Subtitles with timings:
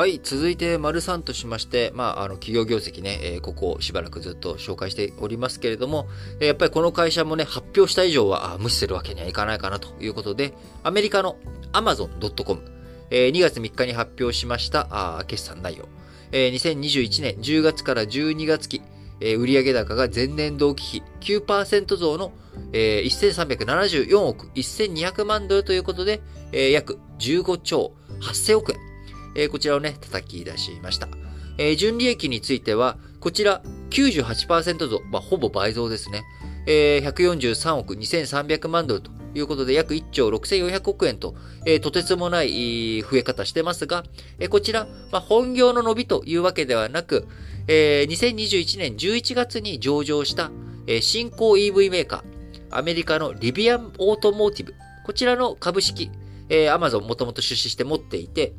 [0.00, 6.08] はい、続いて、丸3としまして、まあ、あの、企業業績ね、えー、ここしばらくずっと紹介しておりますけれども、
[6.40, 10.54] えー、やっぱりこの会社もね、発表した以上は無視するわけにはいかないかなということで、
[10.84, 11.36] アメリカの
[11.74, 12.62] Amazon.com、
[13.10, 15.86] えー、2月3日に発表しましたあ決算内容、
[16.32, 18.80] えー、2021年10月から12月期、
[19.20, 21.02] えー、売上高が前年同期比
[21.40, 22.32] 9%増の、
[22.72, 26.22] えー、1374億1200万ドルということで、
[26.52, 28.89] えー、約15兆8000億円。
[29.34, 31.08] え、こちらをね、叩き出しました。
[31.58, 36.22] え、純利益については、こちら98%増、まあ、ほぼ倍増ですね。
[36.66, 41.34] えー、143億2300万ドルということで、約1兆6400億円と、
[41.66, 44.04] えー、とてつもない増え方してますが、
[44.38, 47.26] えー、こちら、まあ、本業の伸びというわけではなく、
[47.66, 50.50] えー、2021年11月に上場した、
[50.86, 56.10] えー、新興 EV メーカー、アメリカのリビアンオートモーティブ、こちらの株式、
[56.48, 58.54] えー、アマゾンもともと出資して持っていて、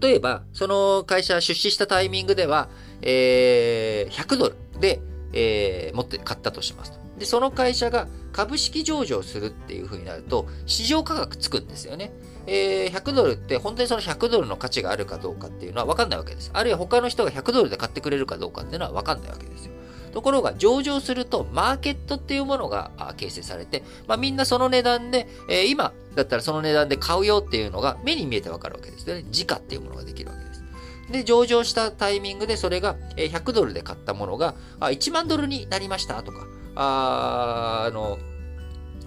[0.00, 2.68] 例えば、その会社出資したタイミングでは、
[3.02, 5.00] えー、100ドルで、
[5.32, 6.98] えー、持って買ったとしますと。
[7.18, 12.12] で、その会社が株式上場するっていう風になると、市場価格つくんですよね。
[12.46, 16.50] えー、100ドルって本当にその100ドルの価値があるかどうかっていうのは分かんないわけです。
[16.52, 19.72] あるいは他の人が100ドルで買ってくれるかどうかっていうのは分かんないわけですよ。
[20.16, 29.26] ところが上場するとマーケットっていうものが形成されて、まあ、みんなその値段で、えー、今だったらその値段で買うよっていうのが目に見えてわかるわけですよね。
[29.30, 30.64] 時価っていうものができるわけです。
[31.12, 38.16] で、上場したタイミングでそれが100ドルで買ったものが1万ドルになりましたとか、ああの、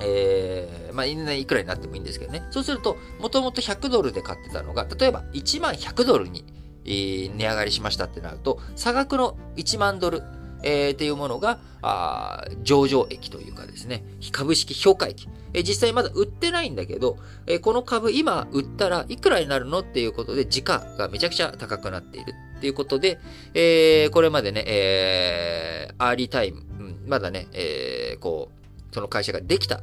[0.02, 2.44] えー、まあ、いくらになってもいいんですけどね。
[2.52, 6.46] そうすると、もともと100ドルで買ってたのが、例えば1万100ドルに、
[6.86, 10.22] 値上がりしましたってなると、差額の1万ドル、
[10.64, 15.28] えー、っていうものが、あ上場益というかですね、株式評価益。
[15.54, 23.20] えー、実際まだ売ってないんだけど、えー、この株今売ったらいくらになるのっていうことで、時価がめちゃくちゃ高くなっているっていうことで、
[23.54, 29.82] えー、これまでね、えー、 early time、うん、まだね、えー、こう、その会社ができた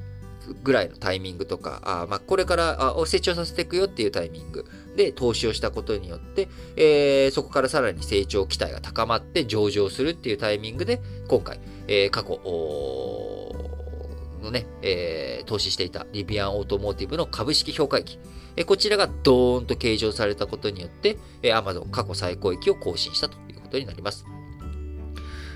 [0.63, 4.65] ぐらいのタイミングとか、あまあ、これからあ成長させていくよっていうタイミング
[4.97, 12.41] で投資をしたことによって、えー、そこからさらに成長期待が高まって上場するっていうタイミングで、今回、えー、過去、
[14.43, 18.19] のね、えー、投資していたリビアンオートモーティブの株式評価益。
[18.59, 24.25] えこちらがドーンと計上されたことによって、えー、Amazon 過去最高益を更新したということになります。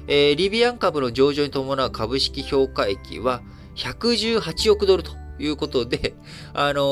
[0.07, 3.43] えー、リビアン株の上場に伴う株式評価益は、
[3.77, 6.15] 118億ドルということで、
[6.53, 6.83] あの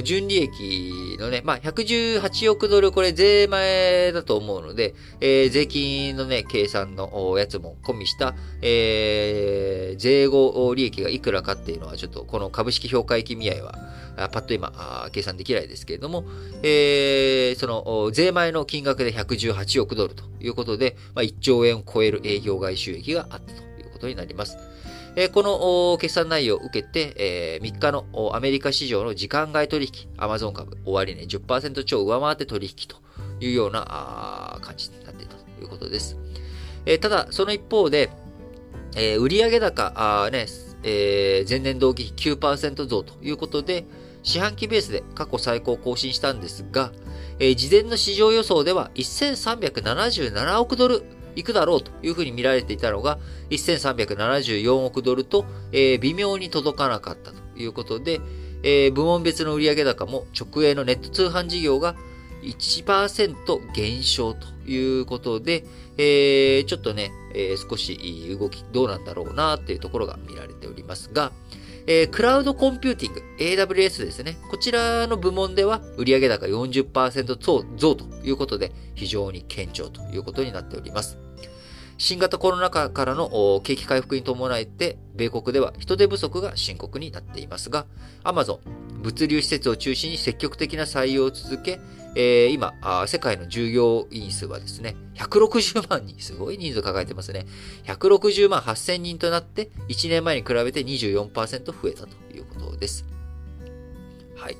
[0.00, 13.74] ー、純利益のね、まあ、118億ドル、これ税前だと思うので、えー、税金のね、計算のやつも込みした、えー、税後利益がいくらかっていうのは、ちょっとこの株式評価益見合いは、
[14.28, 16.24] パッと今、計算できないですけれども、
[16.62, 24.56] えー、その、税前の金額で118億ドルということで、まあ、1兆円を超える営業外収益があったということになります。
[25.16, 28.04] えこの決算内容を受けて、え3日の
[28.34, 32.96] アメリカ市場の時間外取引、アマゾン株、終値10%超上回って取引と
[33.44, 36.16] いうような感じになっていたということです。
[36.86, 38.10] えただ、その一方で、
[38.96, 40.46] え売上高、あね、
[40.84, 43.84] え前年同期比9%増ということで、
[44.22, 46.92] 四半期ベースで過去最高を更新したんですが、
[47.40, 51.02] え事前の市場予想では1377億ドル
[51.40, 53.18] いくだろうというふうに見られていたのが、
[53.50, 58.20] 1374億ドルと、えー、微妙に届かなかったということで、
[58.62, 61.96] えー、部門別の売上高も直営のネット通販事業が
[62.42, 65.64] 1%減少ということで、
[65.98, 71.32] えー、ちょっとね、えー、少し動きどうなんだろうなっていうところが見られておりますが、
[71.92, 74.36] えー、クラウドコンピューティング、AWS ですね。
[74.48, 81.18] こちらの部門では売上高40%増増ということで非常に堅調ということになっております。
[81.98, 87.86] 新型コロナ禍からの景気回復に伴えて、米国では人手不足が深刻になっていますが、
[88.22, 88.60] Amazon、
[89.00, 91.80] 物流施設を中心に積極的な採用を続け、
[92.14, 92.74] えー、今
[93.06, 97.46] 世界の従業員数はですね、160万人、すごい人数抱えてますね。
[97.84, 103.04] 160万8000人となって、1年前に比べて24%増えたということです。
[104.36, 104.56] はい。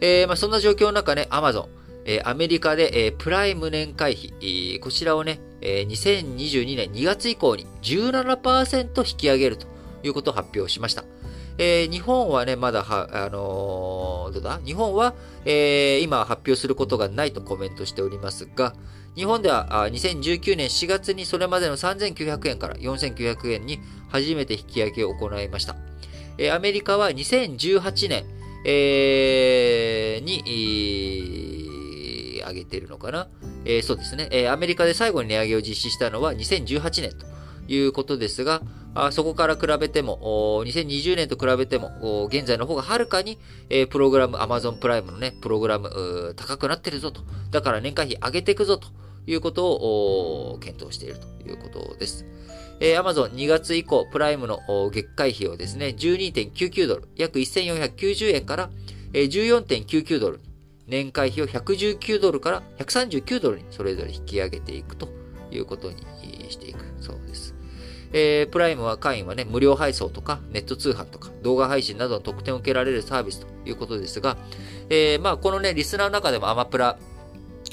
[0.00, 1.68] えー、まあ、そんな状況の中ね、Amazon、
[2.04, 9.66] えー、アメリカで、えー、プライム年会費、えー、こちらをね、えー、2022年2月以降に17%引き上げると
[10.02, 11.04] いうことを発表しました。
[11.58, 14.60] えー、日本はね、まだは、あのー、どうだ？
[14.64, 15.14] 日本は、
[15.44, 18.74] えー、今発表することがないとコメントしておりますが、
[19.14, 23.78] 日本では2019年4月にそれまでの3900円から4900円に
[24.08, 25.76] 初めて引き上げを行いました。
[26.38, 28.24] えー、アメリカは2018年、
[28.64, 30.42] えー、に、
[32.44, 33.28] 上げているのかな？
[33.64, 37.26] えー、そうですね、えー、アメリカで最後に値上げを実施したのは2018年と
[37.68, 38.62] いうことですが、
[39.10, 43.38] そこから比べても、2020年と比べても、現在の方がはるかに、
[43.70, 47.22] えー、プログラム、Amazon プライムのね、プログラム、高くなってるぞと。
[47.50, 48.88] だから年会費上げていくぞと
[49.26, 52.26] いうことを検討しているということです。
[52.80, 54.58] えー、Amazon2 月以降、プライムの
[54.92, 58.70] 月会費をですね、12.99ドル、約1490円から、
[59.14, 60.40] えー、14.99ドル、
[60.86, 65.08] 年会費を119ドルから139ドルにそれぞれ引き上げていくと
[65.50, 66.04] いうことに
[66.50, 66.71] してい。
[68.12, 74.36] えー、プライムは会員はね、無料配送とか、ネット通販とか、動画配信などの特典を受けられるサービスということですが、
[74.90, 76.98] えー、まあ、このね、リスナーの中でもアマプラ、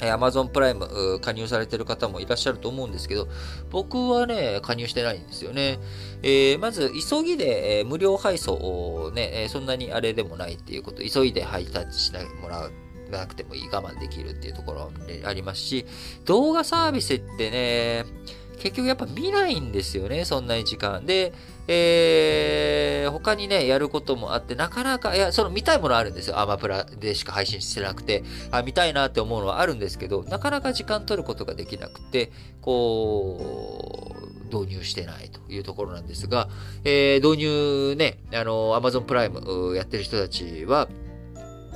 [0.02, 3.28] アマゾンプライム加入されてる方もいらっしゃると思うんですけど、
[3.70, 5.78] 僕はね、加入してないんですよね。
[6.22, 12.72] えー、まず、急ぎで、えー、無料配送をね、えー、そんなにあれでもないっていうこと、急いで配達してもらう。
[13.10, 14.92] なくてもいい我慢できるっていうところ
[15.24, 15.84] ありますし、
[16.24, 18.06] 動画サービスってね、
[18.60, 21.06] 結局やっぱ見ないんですよね、そんなに時間。
[21.06, 21.32] で、
[21.66, 26.38] えー、他にね、やることもあって、なかなか、いや、その見たいものあるんですよ。
[26.38, 32.30] アマプラでしか配信してなくて、あ、見たいなって思うのはあるんですけど、なかなか時間取ることができなくて、
[32.60, 34.14] こ
[34.52, 36.48] う、導入してないというところなんですが、
[36.84, 40.88] えー、導入ね、あの、アマゾンプライムやってる人たちは、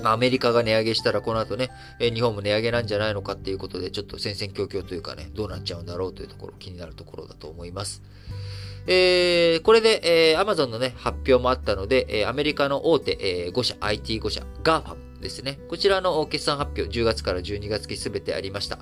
[0.02, 1.70] アメリカが値上げしたら、この後ね、
[2.00, 8.02] 日本も値上げなんじゃないのかっていうことで、ちょっと戦々恐々というかね、どうなっちゃうんだろうというところ、気になるところだと思います。
[8.86, 15.58] えー、これで、えー、Amazon のね、発表もあったので、えー、アメリカの大手、えー、5社、IT5 社、GAFAM ですね。
[15.68, 18.78] こちらの決算発表、10月から12月期すべてありました。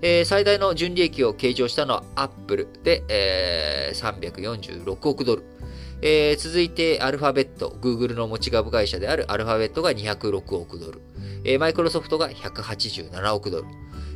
[0.00, 5.51] えー、最大の純利益を計上したのは Apple で、えー、346億ドル。
[6.02, 13.68] えー、続いて、アルファベット、Google の持ち株会社であるアルファベットが206億ドル、マイクロソフトが187億ドル、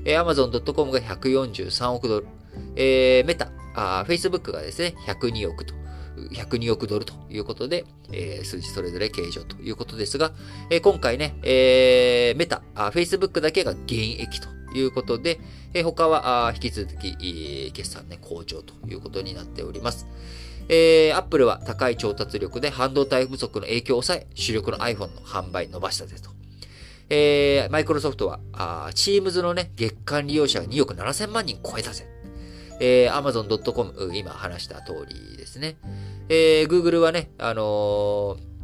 [0.05, 2.27] えー、Amazon.com が143億ドル、
[2.75, 5.75] えー、メタ、あ Facebook がですね、102億と。
[6.17, 10.33] 102億ドルということで、えー、数字それぞれ計上ということですが、
[10.71, 15.39] えー、今回ね、えー、メタあ、Facebook だけが減益ということで、
[15.75, 20.07] え、他は引き続き、決算ね、好調ということになっております。
[20.69, 26.31] えー、Apple は高い調達力で半導体不足の影響を抑え、主力の iPhone の販売伸ばしたぜと。
[27.09, 32.07] えー、マイクロソフトは、あ Teams のね、月間利用者が2億7000万人超えたぜ。
[32.81, 35.77] えー、Amazon.com、今話した通りですね。
[36.29, 38.56] えー、Google はね、あのー、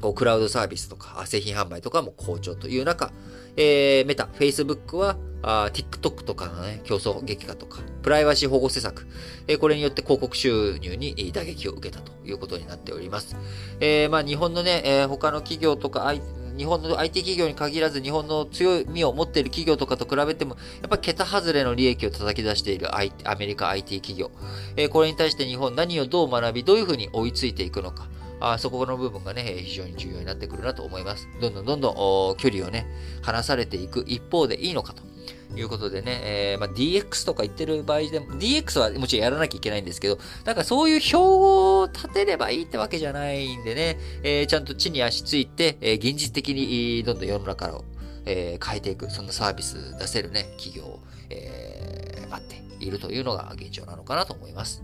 [0.00, 3.12] こうクラウドサービスとか製品販売とかも好調という中、
[3.56, 9.06] えー、メタ、Facebook はあ TikTok とかのね、競争激化とか、プライバシー保護施策、
[9.46, 13.36] えー、これによって広告収入に打撃を受けたということになっております。
[13.80, 16.12] えー、まあ日本のね、えー、他の企業とか、
[16.56, 24.32] 日本の IT 企業に限らず日本の強みを持っている企業とかと比べても、やっぱ桁外れの利益を叩き出している I アメリカ IT 企業。
[24.76, 28.08] えー、これに対して日本何をどう学び、どういうふうに追いついていくのか。
[28.40, 31.28] あそこの部分がね、非常に重要になってくるなと思います。
[31.40, 32.86] どんどんどんどん距離をね、
[33.22, 35.02] 離されていく一方でいいのかと。
[35.56, 47.84] いうことでね、えー、まあ、DX とか言ってる場合でも、DX はもちろんやらなきゃいけないんですけど、なんかそういう標語を立てればいいってわけじゃないんでね、えー、ちゃんと地に足ついて、えー、現実的にどんどん世の中を、
[48.26, 54.82] え変えていく、そんなサービス出せるね、企業、えー、あっているというのが現状なのかなと思います。